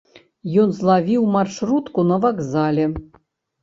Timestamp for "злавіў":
0.77-1.29